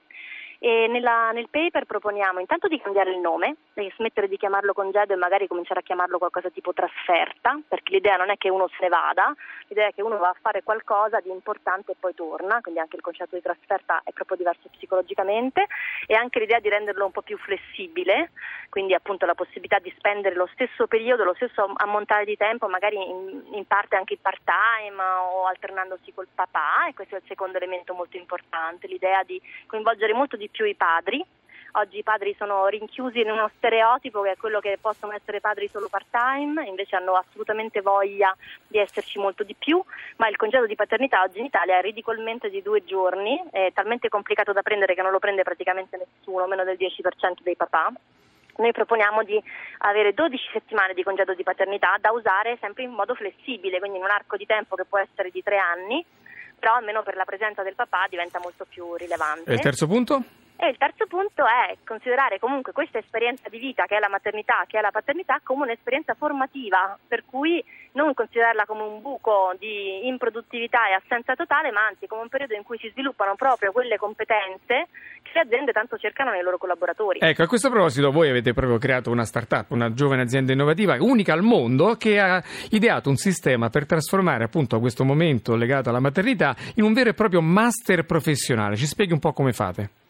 Nella, 0.64 1.32
nel 1.32 1.50
paper 1.50 1.84
proponiamo 1.84 2.40
intanto 2.40 2.70
di 2.70 2.80
cambiare 2.80 3.12
il 3.12 3.20
nome, 3.20 3.58
di 3.74 3.92
smettere 3.98 4.30
di 4.30 4.38
chiamarlo 4.38 4.72
congedo 4.72 5.12
e 5.12 5.18
magari 5.18 5.46
cominciare 5.46 5.82
a 5.82 5.84
chiamarlo 5.84 6.18
qualcosa 6.18 6.50
tipo 6.52 6.72
trasferta, 6.72 7.60
perché 7.68 7.92
l'idea 7.92 8.16
non 8.16 8.30
è 8.30 8.38
che 8.38 8.48
uno 8.48 8.70
se 8.70 8.78
ne 8.80 8.88
vada, 8.88 9.36
l'idea 9.68 9.88
è 9.88 9.94
che 9.94 10.02
uno 10.02 10.18
va 10.18 10.30
a 10.30 10.36
fare 10.40 10.64
qualcosa 10.64 11.20
di 11.20 11.32
importante 11.32 11.92
e 11.92 11.96
poi 12.00 12.14
torna, 12.14 12.62
quindi 12.62 12.80
anche 12.80 12.96
il 12.96 13.02
concetto 13.02 13.36
di 13.36 13.42
trasferta 13.42 14.04
è 14.06 14.14
proprio 14.14 14.38
diverso 14.38 14.70
psicologicamente 14.72 15.68
e 16.08 16.16
anche 16.16 16.40
l'idea 16.40 16.62
di 16.62 16.70
renderlo 16.70 17.04
un 17.04 17.12
po' 17.12 17.24
più 17.24 17.38
flessibile, 17.40 18.32
quindi 18.70 18.94
appunto 18.94 19.26
la 19.26 19.36
possibilità 19.36 19.80
di 19.80 19.94
spendere 19.98 20.34
lo 20.34 20.48
stesso 20.54 20.88
periodo, 20.88 21.26
lo 21.26 21.34
stesso 21.34 21.74
ammontare 21.76 22.24
di 22.24 22.38
tempo, 22.38 22.70
magari 22.70 22.96
in, 22.96 23.44
in 23.52 23.68
parte 23.68 23.98
anche 23.98 24.18
part 24.18 24.40
time 24.46 25.04
o 25.04 25.46
alternandosi 25.46 26.14
col 26.14 26.28
papà 26.34 26.88
e 26.88 26.94
questo 26.94 27.16
è 27.16 27.18
il 27.18 27.26
secondo 27.28 27.58
elemento 27.58 27.94
molto 27.94 28.16
importante, 28.16 28.88
l'idea 28.88 29.24
di 29.24 29.42
coinvolgere 29.68 30.14
molto 30.14 30.38
di 30.38 30.52
più 30.54 30.66
i 30.66 30.76
padri. 30.76 31.26
Oggi 31.76 31.98
i 31.98 32.04
padri 32.04 32.36
sono 32.38 32.68
rinchiusi 32.68 33.22
in 33.22 33.32
uno 33.32 33.50
stereotipo 33.58 34.22
che 34.22 34.34
è 34.34 34.38
quello 34.38 34.60
che 34.60 34.78
possono 34.80 35.14
essere 35.14 35.42
padri 35.42 35.68
solo 35.68 35.90
part-time, 35.90 36.68
invece 36.68 36.96
hanno 36.96 37.16
assolutamente 37.16 37.82
voglia 37.82 38.32
di 38.68 38.78
esserci 38.78 39.18
molto 39.18 39.44
di 39.44 39.56
più, 39.56 39.84
ma 40.18 40.28
il 40.28 40.36
congedo 40.36 40.68
di 40.68 40.76
paternità 40.76 41.24
oggi 41.24 41.40
in 41.40 41.46
Italia 41.46 41.80
è 41.80 41.82
ridicolmente 41.82 42.52
di 42.52 42.62
due 42.62 42.86
giorni, 42.86 43.42
è 43.50 43.72
talmente 43.74 44.08
complicato 44.08 44.54
da 44.54 44.62
prendere 44.62 44.94
che 44.94 45.02
non 45.02 45.10
lo 45.10 45.18
prende 45.18 45.42
praticamente 45.42 45.98
nessuno, 45.98 46.46
meno 46.46 46.64
del 46.64 46.78
10% 46.78 47.42
dei 47.42 47.56
papà. 47.56 47.92
Noi 48.58 48.72
proponiamo 48.72 49.24
di 49.24 49.42
avere 49.80 50.14
12 50.14 50.50
settimane 50.54 50.94
di 50.94 51.02
congedo 51.02 51.34
di 51.34 51.42
paternità 51.42 51.98
da 52.00 52.12
usare 52.12 52.56
sempre 52.62 52.84
in 52.84 52.92
modo 52.92 53.16
flessibile, 53.16 53.80
quindi 53.80 53.98
in 53.98 54.04
un 54.04 54.12
arco 54.12 54.38
di 54.38 54.46
tempo 54.46 54.76
che 54.76 54.86
può 54.86 55.00
essere 55.00 55.32
di 55.32 55.42
tre 55.42 55.58
anni, 55.58 56.06
però 56.60 56.76
almeno 56.76 57.02
per 57.02 57.16
la 57.16 57.26
presenza 57.26 57.64
del 57.64 57.74
papà 57.74 58.06
diventa 58.12 58.38
molto 58.38 58.66
più 58.70 58.94
rilevante. 58.94 59.50
E 59.50 59.56
il 59.56 59.60
terzo 59.60 59.88
punto? 59.88 60.42
E 60.56 60.70
il 60.70 60.78
terzo 60.78 61.08
punto 61.08 61.44
è 61.44 61.76
considerare 61.86 62.40
comunque 62.40 62.72
questa 62.72 63.00
esperienza 63.00 63.50
di 63.50 63.58
vita 63.58 63.86
che 63.86 63.98
è 63.98 64.00
la 64.00 64.08
maternità, 64.08 64.64
che 64.68 64.78
è 64.78 64.82
la 64.82 64.92
paternità, 64.92 65.42
come 65.44 65.64
un'esperienza 65.64 66.14
formativa, 66.14 66.98
per 67.08 67.24
cui 67.26 67.64
non 67.94 68.14
considerarla 68.14 68.66
come 68.66 68.84
un 68.84 69.02
buco 69.02 69.54
di 69.60 70.08
improduttività 70.08 70.88
e 70.88 70.94
assenza 70.94 71.36
totale, 71.36 71.72
ma 71.72 71.86
anzi 71.88 72.08
come 72.08 72.22
un 72.22 72.30
periodo 72.30 72.54
in 72.56 72.64
cui 72.64 72.78
si 72.78 72.90
sviluppano 72.90 73.36
proprio 73.36 73.72
quelle 73.72 73.98
competenze 73.98 74.88
che 75.22 75.32
le 75.34 75.42
aziende 75.42 75.72
tanto 75.72 75.98
cercano 75.98 76.32
nei 76.32 76.42
loro 76.42 76.58
collaboratori. 76.58 77.20
Ecco, 77.22 77.44
a 77.44 77.48
questo 77.48 77.70
proposito 77.70 78.12
voi 78.12 78.30
avete 78.30 78.54
proprio 78.54 78.78
creato 78.78 79.12
una 79.12 79.26
start-up, 79.26 79.72
una 79.72 79.94
giovane 79.94 80.22
azienda 80.22 80.54
innovativa, 80.54 80.96
unica 81.00 81.34
al 81.34 81.42
mondo, 81.42 81.96
che 81.96 82.20
ha 82.20 82.42
ideato 82.70 83.10
un 83.10 83.18
sistema 83.18 83.70
per 83.70 83.86
trasformare 83.86 84.44
appunto 84.44 84.80
questo 84.80 85.04
momento 85.04 85.56
legato 85.56 85.90
alla 85.90 86.00
maternità 86.00 86.56
in 86.76 86.84
un 86.84 86.94
vero 86.94 87.10
e 87.10 87.14
proprio 87.14 87.42
master 87.42 88.06
professionale. 88.06 88.76
Ci 88.76 88.86
spieghi 88.86 89.14
un 89.14 89.20
po' 89.20 89.34
come 89.34 89.52
fate? 89.52 90.02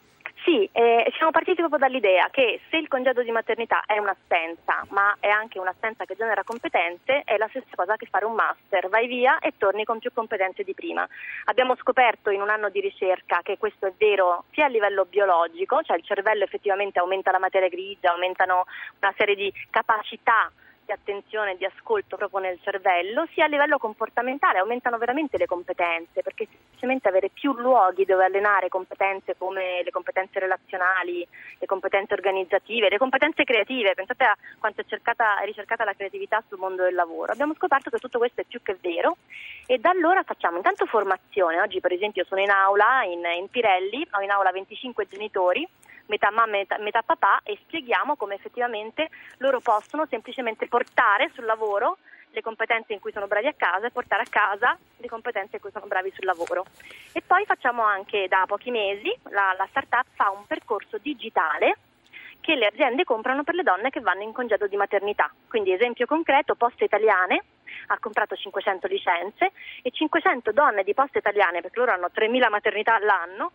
Sì, 0.43 0.69
eh, 0.73 1.09
siamo 1.15 1.31
partiti 1.31 1.55
proprio 1.55 1.79
dall'idea 1.79 2.27
che 2.29 2.59
se 2.69 2.75
il 2.75 2.89
congedo 2.89 3.23
di 3.23 3.31
maternità 3.31 3.83
è 3.85 3.97
un'assenza, 3.97 4.85
ma 4.89 5.15
è 5.21 5.29
anche 5.29 5.57
un'assenza 5.57 6.03
che 6.03 6.15
genera 6.17 6.43
competenze, 6.43 7.21
è 7.23 7.37
la 7.37 7.47
stessa 7.47 7.75
cosa 7.75 7.95
che 7.95 8.07
fare 8.07 8.25
un 8.25 8.33
master, 8.33 8.89
vai 8.89 9.07
via 9.07 9.39
e 9.39 9.53
torni 9.57 9.85
con 9.85 9.99
più 9.99 10.11
competenze 10.13 10.63
di 10.63 10.73
prima. 10.73 11.07
Abbiamo 11.45 11.77
scoperto 11.77 12.29
in 12.29 12.41
un 12.41 12.49
anno 12.49 12.67
di 12.67 12.81
ricerca 12.81 13.39
che 13.41 13.57
questo 13.57 13.87
è 13.87 13.93
vero 13.97 14.43
sia 14.51 14.65
a 14.65 14.67
livello 14.67 15.05
biologico, 15.05 15.81
cioè 15.81 15.95
il 15.95 16.03
cervello 16.03 16.43
effettivamente 16.43 16.99
aumenta 16.99 17.31
la 17.31 17.39
materia 17.39 17.69
grigia, 17.69 18.11
aumentano 18.11 18.65
una 18.99 19.13
serie 19.15 19.35
di 19.35 19.53
capacità 19.69 20.51
di 20.85 20.91
attenzione 20.91 21.51
e 21.51 21.57
di 21.57 21.65
ascolto 21.65 22.17
proprio 22.17 22.39
nel 22.39 22.59
cervello, 22.61 23.27
sia 23.33 23.45
a 23.45 23.47
livello 23.47 23.77
comportamentale, 23.77 24.59
aumentano 24.59 24.97
veramente 24.97 25.37
le 25.37 25.45
competenze, 25.45 26.21
perché 26.21 26.47
semplicemente 26.49 27.07
avere 27.07 27.29
più 27.29 27.53
luoghi 27.53 28.05
dove 28.05 28.25
allenare 28.25 28.69
competenze 28.69 29.35
come 29.37 29.81
le 29.83 29.91
competenze 29.91 30.39
relazionali, 30.39 31.25
le 31.59 31.65
competenze 31.65 32.13
organizzative, 32.13 32.89
le 32.89 32.97
competenze 32.97 33.43
creative, 33.43 33.93
pensate 33.93 34.23
a 34.23 34.37
quanto 34.59 34.81
è, 34.81 34.85
cercata, 34.85 35.37
ricercata 35.43 35.83
la 35.83 35.93
creatività 35.93 36.43
sul 36.47 36.59
mondo 36.59 36.83
del 36.83 36.95
lavoro. 36.95 37.31
Abbiamo 37.31 37.53
scoperto 37.53 37.89
che 37.89 37.99
tutto 37.99 38.17
questo 38.17 38.41
è 38.41 38.45
più 38.45 38.61
che 38.61 38.77
vero 38.81 39.17
e 39.65 39.77
da 39.77 39.89
allora 39.89 40.23
facciamo 40.23 40.57
intanto 40.57 40.85
formazione, 40.85 41.61
oggi 41.61 41.79
per 41.79 41.93
esempio 41.93 42.25
sono 42.25 42.41
in 42.41 42.49
aula 42.49 43.03
in, 43.03 43.21
in 43.37 43.49
Pirelli, 43.49 44.05
ho 44.11 44.21
in 44.21 44.29
aula 44.29 44.51
25 44.51 45.07
genitori 45.07 45.67
metà 46.07 46.31
mamma 46.31 46.55
e 46.55 46.59
metà, 46.59 46.77
metà 46.79 47.01
papà 47.01 47.41
e 47.43 47.57
spieghiamo 47.63 48.15
come 48.15 48.35
effettivamente 48.35 49.09
loro 49.37 49.59
possono 49.59 50.05
semplicemente 50.07 50.67
portare 50.67 51.31
sul 51.33 51.45
lavoro 51.45 51.97
le 52.33 52.41
competenze 52.41 52.93
in 52.93 52.99
cui 52.99 53.11
sono 53.11 53.27
bravi 53.27 53.47
a 53.47 53.53
casa 53.55 53.87
e 53.87 53.91
portare 53.91 54.23
a 54.23 54.29
casa 54.29 54.77
le 54.97 55.07
competenze 55.07 55.55
in 55.55 55.61
cui 55.61 55.71
sono 55.71 55.85
bravi 55.85 56.11
sul 56.15 56.25
lavoro. 56.25 56.65
E 57.11 57.21
poi 57.21 57.45
facciamo 57.45 57.83
anche 57.83 58.27
da 58.27 58.43
pochi 58.47 58.71
mesi, 58.71 59.15
la, 59.29 59.53
la 59.55 59.67
startup 59.69 60.05
fa 60.13 60.31
un 60.31 60.45
percorso 60.47 60.97
digitale 60.97 61.77
che 62.43 62.55
le 62.55 62.65
aziende 62.65 63.05
comprano 63.05 63.43
per 63.43 63.55
le 63.55 63.63
donne 63.63 63.89
che 63.89 64.01
vanno 64.01 64.23
in 64.23 64.33
congedo 64.33 64.67
di 64.67 64.75
maternità. 64.75 65.31
Quindi 65.47 65.71
esempio 65.71 66.05
concreto, 66.05 66.55
Poste 66.55 66.83
Italiane 66.83 67.41
ha 67.87 67.99
comprato 67.99 68.35
500 68.35 68.87
licenze 68.87 69.51
e 69.81 69.91
500 69.91 70.51
donne 70.51 70.83
di 70.83 70.93
Poste 70.93 71.19
Italiane, 71.19 71.61
perché 71.61 71.79
loro 71.79 71.93
hanno 71.93 72.09
3.000 72.13 72.49
maternità 72.49 72.95
all'anno, 72.95 73.53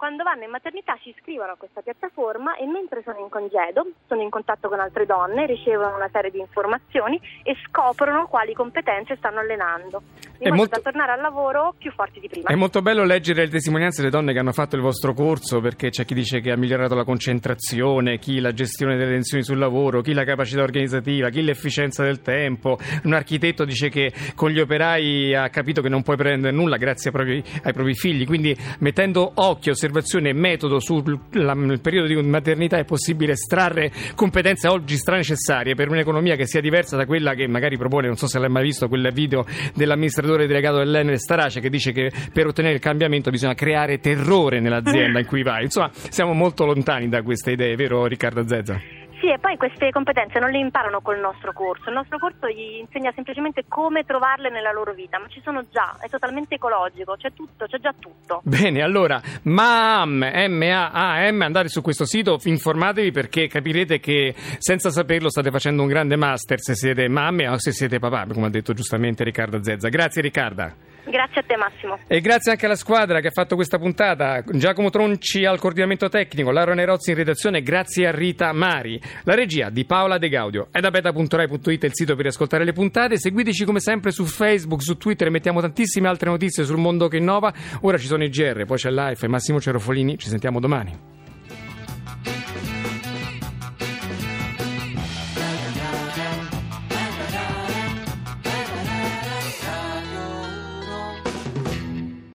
quando 0.00 0.22
vanno 0.24 0.44
in 0.44 0.50
maternità 0.50 0.96
si 1.02 1.10
iscrivono 1.10 1.52
a 1.52 1.56
questa 1.58 1.82
piattaforma 1.82 2.56
e 2.56 2.64
mentre 2.64 3.02
sono 3.04 3.18
in 3.18 3.28
congedo 3.28 3.84
sono 4.08 4.22
in 4.22 4.30
contatto 4.30 4.70
con 4.70 4.80
altre 4.80 5.04
donne, 5.04 5.44
ricevono 5.44 5.94
una 5.94 6.08
serie 6.10 6.30
di 6.30 6.38
informazioni 6.38 7.20
e 7.42 7.54
scoprono 7.68 8.26
quali 8.26 8.54
competenze 8.54 9.16
stanno 9.16 9.40
allenando, 9.40 10.00
in 10.38 10.48
modo 10.48 10.54
molto... 10.56 10.76
da 10.76 10.80
tornare 10.80 11.12
al 11.12 11.20
lavoro 11.20 11.74
più 11.76 11.92
forti 11.92 12.18
di 12.18 12.28
prima. 12.28 12.48
È 12.48 12.54
molto 12.54 12.80
bello 12.80 13.04
leggere 13.04 13.44
le 13.44 13.50
testimonianze 13.50 14.00
delle 14.00 14.10
donne 14.10 14.32
che 14.32 14.38
hanno 14.38 14.52
fatto 14.52 14.74
il 14.74 14.80
vostro 14.80 15.12
corso 15.12 15.60
perché 15.60 15.90
c'è 15.90 16.06
chi 16.06 16.14
dice 16.14 16.40
che 16.40 16.50
ha 16.50 16.56
migliorato 16.56 16.94
la 16.94 17.04
concentrazione, 17.04 18.16
chi 18.16 18.40
la 18.40 18.52
gestione 18.52 18.96
delle 18.96 19.12
tensioni 19.12 19.42
sul 19.42 19.58
lavoro, 19.58 20.00
chi 20.00 20.14
la 20.14 20.24
capacità 20.24 20.62
organizzativa, 20.62 21.28
chi 21.28 21.42
l'efficienza 21.42 22.02
del 22.04 22.22
tempo. 22.22 22.78
Un 23.04 23.12
architetto 23.12 23.66
dice 23.66 23.90
che 23.90 24.14
con 24.34 24.48
gli 24.48 24.60
operai 24.60 25.34
ha 25.34 25.50
capito 25.50 25.82
che 25.82 25.90
non 25.90 26.02
puoi 26.02 26.16
prendere 26.16 26.56
nulla 26.56 26.78
grazie 26.78 27.10
ai 27.10 27.16
propri, 27.16 27.44
ai 27.64 27.74
propri 27.74 27.92
figli, 27.92 28.24
quindi 28.24 28.56
mettendo 28.78 29.30
occhio, 29.34 29.72
osservando 29.72 29.88
osservazione 29.90 30.30
e 30.30 30.32
metodo 30.32 30.78
sul 30.78 31.18
la, 31.32 31.56
periodo 31.80 32.06
di 32.06 32.14
maternità 32.22 32.78
è 32.78 32.84
possibile 32.84 33.32
estrarre 33.32 33.92
competenze 34.14 34.68
oggi 34.68 34.96
stranecessarie 34.96 35.74
per 35.74 35.88
un'economia 35.88 36.36
che 36.36 36.46
sia 36.46 36.60
diversa 36.60 36.96
da 36.96 37.04
quella 37.04 37.34
che 37.34 37.46
magari 37.46 37.76
propone, 37.76 38.06
non 38.06 38.16
so 38.16 38.26
se 38.26 38.38
l'hai 38.38 38.48
mai 38.48 38.62
visto, 38.62 38.88
quel 38.88 39.10
video 39.12 39.44
dell'amministratore 39.74 40.46
delegato 40.46 40.78
dell'Enel 40.78 41.18
Starace 41.18 41.60
che 41.60 41.68
dice 41.68 41.92
che 41.92 42.10
per 42.32 42.46
ottenere 42.46 42.74
il 42.74 42.80
cambiamento 42.80 43.30
bisogna 43.30 43.54
creare 43.54 43.98
terrore 43.98 44.60
nell'azienda 44.60 45.18
in 45.18 45.26
cui 45.26 45.42
vai. 45.42 45.64
Insomma, 45.64 45.90
siamo 45.92 46.32
molto 46.32 46.64
lontani 46.64 47.08
da 47.08 47.22
queste 47.22 47.52
idee, 47.52 47.74
vero 47.74 48.06
Riccardo 48.06 48.46
Zezza? 48.46 48.99
Sì, 49.20 49.28
e 49.28 49.38
poi 49.38 49.58
queste 49.58 49.90
competenze 49.90 50.38
non 50.38 50.50
le 50.50 50.58
imparano 50.58 51.02
col 51.02 51.20
nostro 51.20 51.52
corso, 51.52 51.90
il 51.90 51.94
nostro 51.94 52.18
corso 52.18 52.48
gli 52.48 52.78
insegna 52.80 53.12
semplicemente 53.14 53.64
come 53.68 54.04
trovarle 54.04 54.48
nella 54.48 54.72
loro 54.72 54.94
vita, 54.94 55.18
ma 55.18 55.26
ci 55.28 55.42
sono 55.44 55.62
già, 55.70 55.94
è 56.00 56.08
totalmente 56.08 56.54
ecologico, 56.54 57.16
c'è 57.18 57.30
tutto, 57.34 57.66
c'è 57.66 57.78
già 57.78 57.94
tutto. 57.98 58.40
Bene, 58.44 58.80
allora, 58.80 59.20
MAAM, 59.42 60.24
M-A-A-M, 60.48 61.42
andate 61.42 61.68
su 61.68 61.82
questo 61.82 62.06
sito, 62.06 62.38
informatevi 62.44 63.10
perché 63.10 63.46
capirete 63.46 64.00
che 64.00 64.34
senza 64.56 64.88
saperlo 64.88 65.28
state 65.28 65.50
facendo 65.50 65.82
un 65.82 65.88
grande 65.88 66.16
master 66.16 66.58
se 66.58 66.74
siete 66.74 67.06
mamme 67.08 67.46
o 67.46 67.58
se 67.58 67.72
siete 67.72 67.98
papà, 67.98 68.24
come 68.32 68.46
ha 68.46 68.50
detto 68.50 68.72
giustamente 68.72 69.22
Riccardo 69.22 69.62
Zezza. 69.62 69.90
Grazie 69.90 70.22
Riccarda. 70.22 70.74
Grazie 71.04 71.40
a 71.40 71.44
te 71.46 71.56
Massimo. 71.56 71.98
E 72.06 72.20
grazie 72.20 72.52
anche 72.52 72.66
alla 72.66 72.76
squadra 72.76 73.20
che 73.20 73.28
ha 73.28 73.32
fatto 73.32 73.54
questa 73.54 73.78
puntata. 73.78 74.42
Giacomo 74.52 74.90
Tronci 74.90 75.44
al 75.44 75.58
coordinamento 75.58 76.08
tecnico, 76.08 76.50
Laura 76.50 76.74
Nerozzi 76.74 77.10
in 77.10 77.16
redazione, 77.16 77.62
grazie 77.62 78.06
a 78.06 78.10
Rita 78.10 78.52
Mari. 78.52 79.00
La 79.24 79.34
regia 79.34 79.70
di 79.70 79.84
Paola 79.84 80.18
De 80.18 80.28
Gaudio. 80.28 80.68
È 80.70 80.80
da 80.80 80.90
beta.rai.it 80.90 81.84
il 81.84 81.94
sito 81.94 82.16
per 82.16 82.26
ascoltare 82.26 82.64
le 82.64 82.72
puntate. 82.72 83.18
Seguiteci 83.18 83.64
come 83.64 83.80
sempre 83.80 84.10
su 84.10 84.24
Facebook, 84.24 84.82
su 84.82 84.96
Twitter 84.96 85.30
mettiamo 85.30 85.60
tantissime 85.60 86.08
altre 86.08 86.30
notizie 86.30 86.64
sul 86.64 86.78
mondo 86.78 87.08
che 87.08 87.16
innova. 87.16 87.52
Ora 87.82 87.98
ci 87.98 88.06
sono 88.06 88.24
i 88.24 88.28
GR, 88.28 88.64
poi 88.64 88.76
c'è 88.76 88.90
Life 88.90 89.24
e 89.24 89.28
Massimo 89.28 89.60
Cerofolini. 89.60 90.18
Ci 90.18 90.28
sentiamo 90.28 90.60
domani. 90.60 91.19